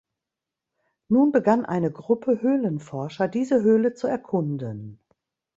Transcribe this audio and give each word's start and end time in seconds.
Nun 1.09 1.31
begann 1.31 1.63
eine 1.63 1.91
Gruppe 1.91 2.41
Höhlenforscher 2.41 3.27
diese 3.27 3.61
Höhle 3.61 3.93
zu 3.93 4.07
erkunden. 4.07 4.97